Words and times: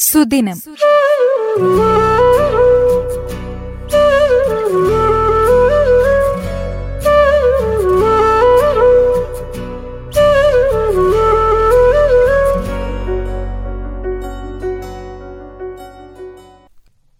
സുദിനം. 0.00 0.58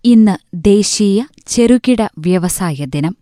ഇന്ന് 0.05 0.37
ദേശീയ 0.55 1.25
ചെറുകിട 1.47 2.03
വ്യവസായ 2.19 2.85
ദിനം. 2.89 3.20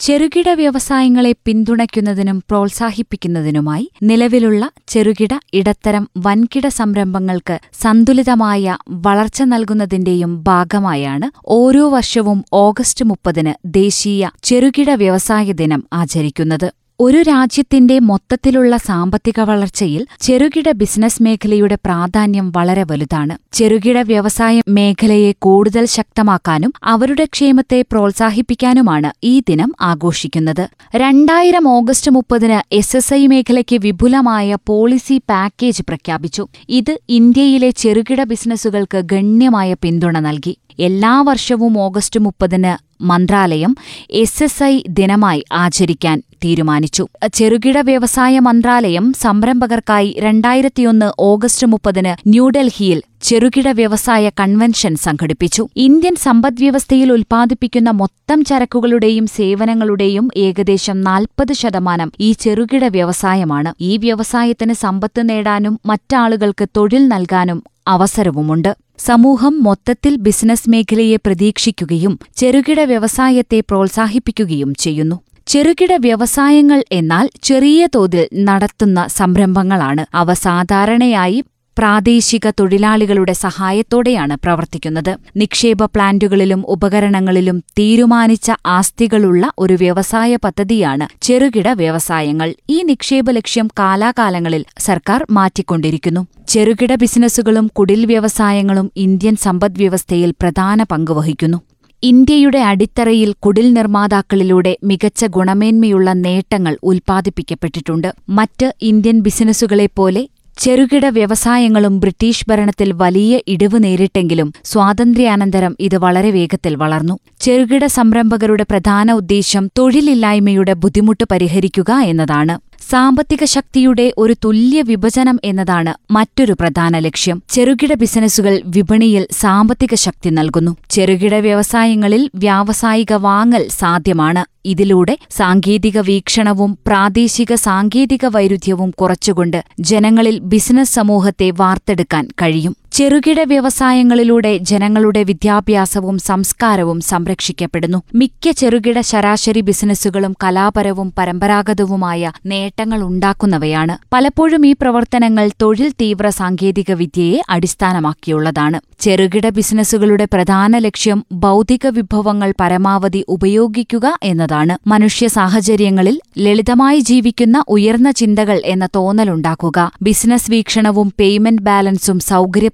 ചെറുകിട 0.00 0.48
വ്യവസായങ്ങളെ 0.54 1.32
പിന്തുണയ്ക്കുന്നതിനും 1.44 2.42
പ്രോത്സാഹിപ്പിക്കുന്നതിനുമായി 2.48 3.90
നിലവിലുള്ള 4.02 4.70
ചെറുകിട 4.88 5.34
ഇടത്തരം 5.54 6.04
വൻകിട 6.18 6.66
സംരംഭങ്ങൾക്ക് 6.68 7.56
സന്തുലിതമായ 7.82 8.76
വളർച്ച 9.06 9.42
നൽകുന്നതിന്റെയും 9.42 10.42
ഭാഗമായാണ് 10.42 11.28
ഓരോ 11.44 11.88
വർഷവും 11.88 12.44
ഓഗസ്റ്റ് 12.52 13.04
മുപ്പതിന് 13.04 13.54
ദേശീയ 13.66 14.30
ചെറുകിട 14.44 14.90
വ്യവസായ 14.94 15.52
ദിനം 15.52 15.82
ആചരിക്കുന്നത്. 15.92 16.68
ഒരു 17.02 17.22
രാജ്യത്തിന്റെ 17.22 17.98
മൊത്തത്തിലുള്ള 17.98 18.76
സാമ്പത്തിക 18.76 19.40
വളർച്ചയിൽ 19.40 20.06
ചെറുകിട 20.20 20.70
ബിസിനസ് 20.70 21.22
മേഖലയുടെ 21.22 21.74
പ്രാധാന്യം 21.84 22.52
വളരെ 22.56 22.82
വലുതാണ്. 22.82 23.38
ചെറുകിട 23.52 23.98
വ്യവസായ 23.98 24.62
മേഖലയെ 24.68 25.34
കൂടുതൽ 25.38 25.84
ശക്തമാക്കാനും 25.84 26.72
അവരുടെ 26.84 27.24
ക്ഷേമത്തെ 27.24 27.82
പ്രോത്സാഹിപ്പിക്കാനുമാണ് 27.82 29.12
ഈ 29.24 29.40
ദിനം 29.48 29.74
ആഘോഷിക്കുന്നത്. 29.80 30.68
രണ്ടായിരം 30.96 31.68
ഓഗസ്റ്റ് 31.68 32.10
മുപ്പതിന് 32.10 32.74
എസ് 32.74 32.96
എസ് 32.96 33.14
ഐ 33.14 33.26
മേഖലയ്ക്ക് 33.26 33.76
വിപുലമായ 33.76 34.56
പോളിസി 34.66 35.22
പാക്കേജ് 35.28 35.82
പ്രഖ്യാപിച്ചു. 35.82 36.46
ഇത് 36.68 36.98
ഇന്ത്യയിലെ 37.08 37.70
ചെറുകിട 37.70 38.22
ബിസിനസ്സുകൾക്ക് 38.22 38.98
ഗണ്യമായ 38.98 39.74
പിന്തുണ 39.82 40.18
നൽകി. 40.18 40.58
എല്ലാ 40.80 41.20
വർഷവും 41.20 41.78
ഓഗസ്റ്റ് 41.78 42.20
മുപ്പതിന് 42.20 43.02
മന്ത്രാലയം 43.02 43.76
എസ് 44.10 44.44
എസ് 44.44 44.62
ഐ 44.62 44.82
ദിനമായി 44.88 45.44
ആചരിക്കാൻ 45.52 46.22
തീരുമാനിച്ചു. 46.44 47.04
ചെറുകിട 47.34 47.78
വ്യവസായ 47.78 48.38
മന്ത്രാലയം 48.38 49.12
സംരംഭകർക്കായി 49.12 50.16
രണ്ടായിരത്തിയൊന്ന് 50.18 51.12
ഓഗസ്റ്റ് 51.18 51.66
മുപ്പതിന് 51.66 52.28
ന്യൂഡൽഹിയിൽ 52.28 53.02
ചെറുകിട 53.22 53.68
വ്യവസായ 53.68 54.30
കൺവെൻഷൻ 54.40 54.96
സംഘടിപ്പിച്ചു. 54.96 55.68
ഇന്ത്യൻ 55.76 56.16
സമ്പദ്വ്യവസ്ഥയിൽ 56.16 57.12
ഉൽപ്പാദിപ്പിക്കുന്ന 57.12 57.90
മൊത്തം 57.90 58.44
ചരക്കുകളുടെയും 58.44 59.26
സേവനങ്ങളുടെയും 59.26 60.28
ഏകദേശം 60.36 61.00
നാൽപ്പത് 61.00 61.52
ശതമാനം 61.52 62.12
ഈ 62.20 62.32
ചെറുകിട 62.32 62.84
വ്യവസായമാണ്. 62.84 63.74
ഈ 63.80 63.96
വ്യവസായത്തിന് 63.96 64.72
സമ്പത്ത് 64.72 65.28
നേടാനും 65.30 65.80
മറ്റാളുകൾക്ക് 65.86 66.68
തൊഴിൽ 66.76 67.08
നൽകാനും 67.08 67.62
അവസരവുമുണ്ട്. 67.88 68.76
സമൂഹം 68.98 69.62
മൊത്തത്തിൽ 69.62 70.16
ബിസിനസ് 70.16 70.70
മേഖലയെ 70.70 71.16
പ്രതീക്ഷിക്കുകയും 71.16 72.18
ചെറുകിട 72.36 72.80
വ്യവസായത്തെ 72.80 73.60
പ്രോത്സാഹിപ്പിക്കുകയും 73.60 74.74
ചെയ്യുന്നു. 74.74 75.20
ചെറുകിട 75.46 75.92
വ്യവസായങ്ങൾ 76.00 76.84
എന്നാൽ 76.92 77.30
ചെറിയ 77.42 77.88
തോതിൽ 77.94 78.28
നടത്തുന്ന 78.44 79.06
സംരംഭങ്ങളാണ്. 79.06 80.06
അവ 80.14 80.34
സാധാരണയായി 80.34 81.44
പ്രാദേശിക 81.80 82.50
തൊഴിലാളികളുടെ 82.50 83.32
സഹായത്തോടെയാണ് 83.32 84.36
പ്രവർത്തിക്കുന്നത്. 84.36 85.16
നിക്ഷേപ 85.36 85.84
പ്ലാന്റുകളിലും 85.84 86.64
ഉപകരണങ്ങളിലും 86.66 87.58
തീരുമാനിച്ച 87.78 88.52
ആസ്തികളുള്ള 88.66 89.52
ഒരു 89.58 89.74
വ്യവസായ 89.74 90.36
പദ്ധതിയാണ് 90.36 91.22
ചെറുകിട 91.22 91.68
വ്യവസായങ്ങൾ. 91.68 92.54
ഈ 92.68 92.82
നിക്ഷേപ 92.82 93.30
ലക്ഷ്യം 93.30 93.68
കാലാകാലങ്ങളിൽ 93.78 94.64
സർക്കാർ 94.78 95.26
മാറ്റിക്കൊണ്ടിരിക്കുന്നു. 95.30 96.26
ചെറുകിട 96.48 96.94
ബിസിനസ്സുകളും 96.94 97.66
കുടിൽ 97.66 98.06
വ്യവസായങ്ങളും 98.06 98.92
ഇന്ത്യൻ 98.96 99.36
സമ്പദ്വ്യവസ്ഥയിൽ 99.36 100.30
പ്രധാന 100.30 100.82
പങ്കുവഹിക്കുന്നു 100.82 101.60
ഇന്ത്യയുടെ 102.02 102.58
അടിത്തറയിൽ 102.58 103.34
കുടിൽ 103.38 103.72
നിർമ്മാതാക്കളിലൂടെ 103.72 104.78
മികച്ച 104.84 105.24
ഗുണമേന്മയുള്ള 105.24 106.12
നേട്ടങ്ങൾ 106.12 106.78
ഉൽപ്പാദിപ്പിക്കപ്പെട്ടിട്ടുണ്ട്. 106.82 108.14
മറ്റ് 108.28 108.74
ഇന്ത്യൻ 108.82 109.20
ബിസിനസ്സുകളെപ്പോലെ 109.20 110.28
ചെറുകിട 110.60 111.06
വ്യവസായങ്ങളും 111.08 112.00
ബ്രിട്ടീഷ് 112.00 112.44
ഭരണത്തിൽ 112.48 112.92
വലിയ 112.92 113.40
ഇടിവ് 113.48 113.84
നേരിട്ടെങ്കിലും 113.84 114.52
സ്വാതന്ത്ര്യാനന്തരം 114.64 115.76
ഇത് 115.80 115.96
വളരെ 115.96 116.30
വേഗത്തിൽ 116.30 116.74
വളർന്നു. 116.76 117.14
ചെറുകിട 117.40 117.86
സംരംഭകരുടെ 117.86 118.66
പ്രധാന 118.70 119.12
ഉദ്ദേശ്യം 119.12 119.70
തൊഴിലില്ലായ്മയുടെ 119.78 120.72
ബുദ്ധിമുട്ട് 120.72 121.24
പരിഹരിക്കുക 121.30 121.92
എന്നതാണ്. 121.92 122.56
സാമ്പത്തിക 122.88 123.44
ശക്തിയുടെ 123.44 124.12
ഒരു 124.18 124.36
തുല്യ 124.44 124.82
വിഭജനം 124.82 125.40
എന്നതാണ് 125.44 125.94
മറ്റൊരു 126.12 126.52
പ്രധാന 126.52 126.98
ലക്ഷ്യം. 126.98 127.42
ചെറുകിട 127.48 127.94
ബിസിനസ്സുകൾ 127.94 128.60
വിപണിയിൽ 128.64 129.26
സാമ്പത്തിക 129.32 129.94
ശക്തി 129.94 130.30
നൽകുന്നു. 130.30 130.76
ചെറുകിട 130.90 131.34
വ്യവസായങ്ങളിൽ 131.34 132.30
വ്യാവസായിക 132.34 133.12
വാങ്ങൽ 133.12 133.68
സാധ്യമാണ്. 133.68 134.44
ഇതിലൂടെ 134.64 135.18
സാങ്കേതിക 135.30 135.98
വീക്ഷണവും 135.98 136.78
പ്രാദേശിക 136.86 137.54
സാങ്കേതിക 137.54 138.26
വൈരുദ്ധ്യവും 138.26 138.90
കുറച്ചുകൊണ്ട് 138.90 139.64
ജനങ്ങളിൽ 139.80 140.38
ബിസിനസ് 140.38 140.94
സമൂഹത്തെ 140.94 141.50
വാർത്തെടുക്കാൻ 141.50 142.28
കഴിയും. 142.42 142.76
ചെറുകിട 142.92 143.40
വ്യവസായങ്ങളിലൂടെ 143.40 144.58
ജനങ്ങളുടെ 144.58 145.22
വിദ്യാഭ്യാസവും 145.22 146.18
സംസ്കാരവും 146.18 147.00
സംരക്ഷിക്കപ്പെടുന്നു. 147.00 148.02
മിക്ക 148.14 148.50
ചെറുകിട 148.50 149.00
ശരാശരി 149.00 149.60
ബിസിനസ്സുകളും 149.60 150.36
കലാപരവും 150.44 151.12
പരമ്പരാഗതവുമായ 151.18 152.32
നേട്ടങ്ങൾ 152.46 153.02
ഉണ്ടാക്കുന്നവയാണ്. 153.02 153.98
പലപ്പോഴും 154.12 154.66
ഈ 154.66 154.72
പ്രവർത്തനങ്ങൾ 154.72 155.50
തൊഴിൽ 155.62 155.92
തീവ്ര 156.00 156.28
സാങ്കേതിക 156.28 156.92
വിദ്യയെ 156.92 157.42
അടിസ്ഥാനമാക്കിയുള്ളതാണ്. 157.48 158.80
ചെറുകിട 159.00 159.48
ബിസിനസ്സുകളുടെ 159.48 160.28
പ്രധാന 160.32 160.78
ലക്ഷ്യം 160.78 161.24
ഭൗതിക 161.32 161.86
വിഭവങ്ങൾ 161.86 162.54
പരമാവധി 162.60 163.24
ഉപയോഗിക്കുക 163.28 164.18
എന്നതാണ്. 164.22 164.88
മനുഷ്യ 164.88 165.28
സാഹചര്യങ്ങളിൽ 165.28 166.20
ലളിതമായി 166.38 167.00
ജീവിക്കുന്ന 167.00 167.64
ഉയർന്ന 167.68 168.10
ചിന്തകൾ 168.10 168.62
എന്ന 168.64 168.88
തോന്നലുണ്ടാക്കുക. 168.94 169.90
ബിസിനസ് 170.02 170.50
വീക്ഷണവും 170.50 171.12
പേയ്മെന്റ് 171.18 171.62
ബാലൻസും 171.62 172.20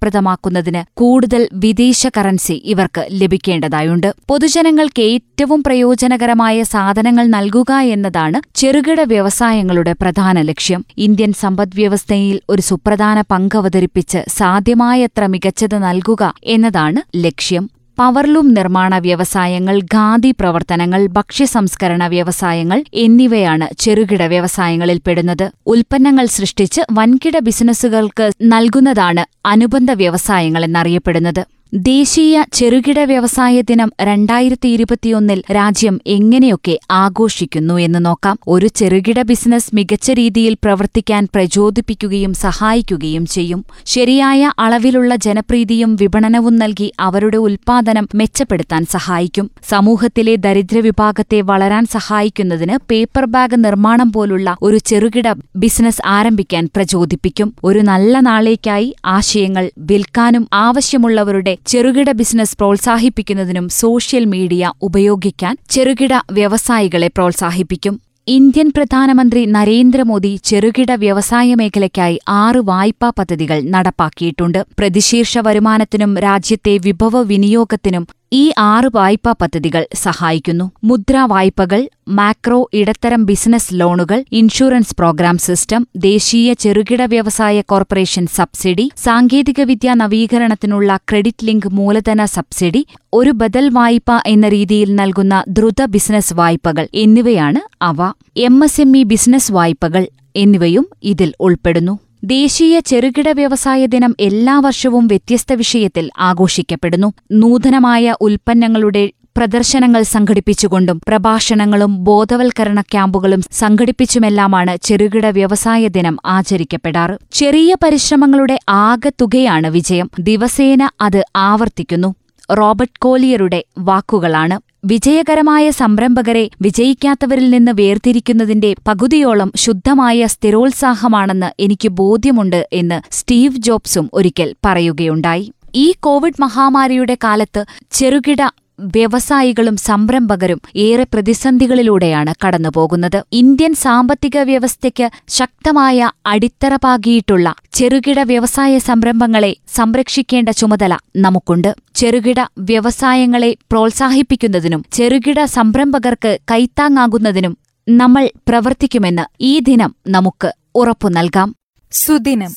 സൗകര്യപ്രദമാക്കുന്നതിന് 0.07 0.83
കൂടുതൽ 0.95 1.49
വിദേശ 1.53 2.07
കറൻസി 2.17 2.57
ഇവർക്ക് 2.65 3.03
ലഭിക്കേണ്ടതായുണ്ട്. 3.11 4.09
പൊതുജനങ്ങൾക്ക് 4.29 5.03
ഏറ്റവും 5.03 5.61
പ്രയോജനകരമായ 5.67 6.63
സാധനങ്ങൾ 6.63 7.27
നൽകുക 7.27 7.73
എന്നതാണ് 7.95 8.39
ചെറുകിട 8.55 9.01
വ്യവസായങ്ങളുടെ 9.01 9.93
പ്രധാന 10.01 10.41
ലക്ഷ്യം. 10.41 10.85
ഇന്ത്യൻ 10.99 11.33
സമ്പദ്വ്യവസ്ഥയിൽ 11.33 12.41
ഒരു 12.49 12.63
സുപ്രധാന 12.63 13.21
പങ്ക് 13.21 13.57
അവതരിപ്പിച്ച് 13.59 14.23
സാധ്യമായത്ര 14.39 15.27
മികച്ചത് 15.27 15.79
നൽകുക 15.83 16.35
എന്നതാണ് 16.45 17.03
ലക്ഷ്യം. 17.25 17.76
പവർലൂം 17.99 18.49
നിർമ്മാണ 18.55 18.95
വ്യവസായങ്ങൾ 18.99 19.77
ഖാദി 19.95 20.31
പ്രവർത്തനങ്ങൾ 20.31 21.07
ഭക്ഷ്യസംസ്കരണ 21.07 22.07
വ്യവസായങ്ങൾ 22.07 22.79
എന്നിവയാണ് 22.95 23.67
ചെറുകിട 23.79 24.23
വ്യവസായങ്ങളിൽപ്പെടുന്നത് 24.27 25.47
ഉൽപ്പന്നങ്ങൾ 25.67 26.27
സൃഷ്ടിച്ച് 26.27 26.83
വൻകിട 26.93 27.39
ബിസിനസ്സുകൾക്ക് 27.39 28.27
നൽകുന്നതാണ് 28.47 29.25
അനുബന്ധ 29.47 29.93
വ്യവസായങ്ങൾ 29.93 30.65
എന്നറിയപ്പെടുന്നത് 30.65 31.43
ദേശീയ 31.77 32.45
ചെറുകിട 32.53 32.99
വ്യവസായ 32.99 33.61
ദിനം 33.61 33.93
രണ്ടായിരത്തി 34.03 34.69
ഇരുപത്തിയൊന്നിൽ 34.69 35.43
രാജ്യം 35.55 36.01
എങ്ങനെയൊക്കെ 36.07 36.79
ആഘോഷിക്കുന്നു 36.91 37.75
എന്ന് 37.75 38.07
നോക്കാം. 38.07 38.39
ഒരു 38.49 38.67
ചെറുകിട 38.67 39.23
ബിസിനസ് 39.23 39.71
മികച്ച 39.75 40.11
രീതിയിൽ 40.11 40.55
പ്രവർത്തിക്കാൻ 40.55 41.29
പ്രചോദിപ്പിക്കുകയും 41.35 42.35
സഹായിക്കുകയും 42.35 43.27
ചെയ്യും. 43.27 43.65
ശരിയായ 43.87 44.53
അളവിലുള്ള 44.59 45.17
ജനപ്രീതിയും 45.17 45.97
വിപണനവും 45.97 46.57
നൽകി 46.57 46.93
അവരുടെ 47.01 47.37
ഉൽപ്പാദനം 47.37 48.09
മെച്ചപ്പെടുത്താൻ 48.15 48.87
സഹായിക്കും. 48.91 49.51
സമൂഹത്തിലെ 49.69 50.37
ദരിദ്ര 50.37 50.79
വിഭാഗത്തെ 50.79 51.41
വളരാൻ 51.41 51.87
സഹായിക്കുന്നതിന് 51.87 52.79
പേപ്പർ 52.91 53.25
ബാഗ് 53.25 53.65
നിർമ്മാണം 53.65 54.13
പോലുള്ള 54.13 54.57
ഒരു 54.63 54.77
ചെറുകിട 54.77 55.35
ബിസിനസ് 55.57 56.03
ആരംഭിക്കാൻ 56.07 56.69
പ്രചോദിപ്പിക്കും. 56.77 57.55
ഒരു 57.65 57.79
നല്ല 57.79 58.21
നാളേക്കായി 58.21 58.95
ആശയങ്ങൾ 59.07 59.71
വിൽക്കാനും 59.79 60.49
ആവശ്യമുള്ളവരുടെ 60.53 61.59
ചെറുകിട 61.67 62.11
ബിസിനസ് 62.11 62.59
പ്രോത്സാഹിപ്പിക്കുന്നതിനും 62.59 63.69
സോഷ്യൽ 63.69 64.25
മീഡിയ 64.25 64.73
ഉപയോഗിക്കാൻ 64.83 65.57
ചെറുകിട 65.71 66.15
വ്യവസായികളെ 66.33 67.09
പ്രോത്സാഹിപ്പിക്കും. 67.09 68.01
ഇന്ത്യൻ 68.29 68.73
പ്രധാനമന്ത്രി 68.77 69.45
നരേന്ദ്രമോദി 69.45 70.41
ചെറുകിട 70.45 70.93
വ്യവസായ 70.93 71.55
മേഖലയ്ക്കായി 71.55 72.21
ആറ് 72.29 72.57
വായ്പാ 72.57 73.13
പദ്ധതികൾ 73.19 73.61
നടപ്പാക്കിയിട്ടുണ്ട്. 73.61 74.67
പ്രതിശീർഷ 74.79 75.39
വരുമാനത്തിനും 75.39 76.19
രാജ്യത്തെ 76.19 76.79
വിഭവ 76.79 77.23
വിനിയോഗത്തിനും 77.23 78.07
ഈ 78.33 78.53
ആറ് 78.59 78.91
വായ്പാ 78.95 79.35
പദ്ധതികൾ 79.41 79.87
സഹായിക്കുന്നു. 79.95 80.71
മുദ്രാ 80.85 81.25
വായ്പകൾ 81.25 81.89
മാക്രോ 82.09 82.71
ഇടത്തരം 82.73 83.27
ബിസിനസ് 83.27 83.69
ലോണുകൾ 83.73 84.25
ഇൻഷുറൻസ് 84.33 84.97
പ്രോഗ്രാം 84.99 85.39
സിസ്റ്റം 85.39 85.87
ദേശീയ 85.97 86.53
ചെറുകിട 86.53 87.03
വ്യവസായ 87.03 87.61
കോർപ്പറേഷൻ 87.61 88.27
സബ്സിഡി 88.27 88.91
സാങ്കേതികവിദ്യ 89.05 89.95
നവീകരണത്തിനുള്ള 89.95 90.97
ക്രെഡിറ്റ് 90.97 91.47
ലിങ്ക് 91.47 91.69
മൂലധന 91.69 92.25
സബ്സിഡി 92.25 92.87
ഒരു 93.13 93.31
ബദൽ 93.31 93.69
വായ്പ 93.69 94.23
എന്ന 94.27 94.49
രീതിയിൽ 94.49 94.95
നൽകുന്ന 94.95 95.45
ദ്രുത 95.49 95.85
ബിസിനസ് 95.85 96.35
വായ്പകൾ 96.35 96.89
എന്നിവയാണ് 96.95 97.63
അവ. 97.83 98.13
എം 98.37 98.61
ബിസിനസ് 99.03 99.53
വായ്പകൾ 99.53 100.07
എന്നിവയും 100.37 100.87
ഇതിൽ 101.03 101.33
ഉൾപ്പെടുന്നു. 101.41 101.99
ദേശീയ 102.25 102.81
ചെറുകിട 102.81 103.29
വ്യവസായ 103.29 103.87
ദിനം 103.87 104.17
എല്ലാ 104.21 104.59
വർഷവും 104.59 105.07
വ്യത്യസ്ത 105.07 105.53
വിഷയത്തിൽ 105.53 106.11
ആഘോഷിക്കപ്പെടുന്നു. 106.19 107.13
നൂതനമായ 107.33 108.15
ഉൽപ്പന്നങ്ങളുടെ 108.21 109.13
പ്രദർശനങ്ങൾ 109.37 110.03
സംഘടിപ്പിച്ചുകൊണ്ടും 110.03 111.01
പ്രഭാഷണങ്ങളും 111.09 112.05
ബോധവൽക്കരണ 112.05 112.81
ക്യാമ്പുകളും 112.81 113.43
സംഘടിപ്പിച്ചുമെല്ലാമാണ് 113.53 114.77
ചെറുകിട 114.77 115.27
വ്യവസായ 115.27 115.89
ദിനം 115.89 116.17
ആചരിക്കപ്പെടാറ്. 116.27 117.19
ചെറിയ 117.33 117.77
പരിശ്രമങ്ങളുടെ 117.85 118.59
ആകെ 118.69 119.13
തുകയാണ് 119.21 119.67
വിജയം. 119.67 120.11
ദിവസേന 120.21 120.91
അത് 121.01 121.25
ആവർത്തിക്കുന്നു. 121.37 122.15
റോബർട്ട് 122.53 123.01
കോലിയറുടെ 123.01 123.65
വാക്കുകളാണ്. 123.79 124.66
വിജയകരമായ 124.87 125.71
സംരംഭകരെ 125.71 126.51
വിജയിക്കാത്തവരിൽ 126.63 127.51
നിന്ന് 127.51 127.73
വേർതിരിക്കുന്നതിന്റെ 127.73 128.75
പകുതിയോളം 128.89 129.53
ശുദ്ധമായ 129.57 130.27
സ്ഥിരോത്സാഹമാണെന്ന് 130.27 131.49
എനിക്ക് 131.61 131.89
ബോധ്യമുണ്ട് 131.89 132.69
എന്ന് 132.73 132.99
സ്റ്റീവ് 133.15 133.57
ജോബ്സും 133.57 134.11
ഒരിക്കൽ 134.15 134.55
പറയുകയുണ്ടായി. 134.67 135.53
ഈ 135.75 135.95
കോവിഡ് 136.01 136.41
മഹാമാരിയുടെ 136.41 137.17
കാലത്ത് 137.25 137.65
ചെറുകിട 137.91 138.43
വ്യവസായികളും 138.81 139.77
സംരംഭകരും 139.77 140.61
ഏറെ 140.77 141.03
പ്രതിസന്ധികളിലൂടെയാണ് 141.03 142.35
കടന്നുപോകുന്നത്. 142.47 143.25
ഇന്ത്യൻ 143.33 143.75
സാമ്പത്തിക 143.75 144.39
വ്യവസ്ഥയ്ക്ക് 144.39 145.11
ശക്തമായ 145.29 146.11
അടിത്തറ 146.27 146.77
പാകിയിട്ടുള്ള 146.77 147.55
ചെറുകിട 147.73 148.21
വ്യവസായ 148.21 148.79
സംരംഭങ്ങളെ 148.79 149.57
സംരക്ഷിക്കേണ്ട 149.75 150.49
ചുമതല 150.49 150.97
നമുക്കുണ്ട്. 151.17 151.75
ചെറുകിട 151.95 152.41
വ്യവസായങ്ങളെ 152.59 153.57
പ്രോത്സാഹിപ്പിക്കുന്നതിനും 153.71 154.85
ചെറുകിട 154.93 155.45
സംരംഭകർക്ക് 155.45 156.39
കൈത്താങ്ങാകുന്നതിനും 156.51 157.59
നമ്മൾ 157.89 158.31
പ്രവർത്തിക്കുമെന്ന് 158.49 159.23
ഈ 159.41 159.59
ദിനം 159.59 159.95
നമുക്ക് 160.09 160.53
ഉറപ്പു 160.75 161.09
നൽകാം. 161.09 161.55
സുദിനം. 161.93 162.51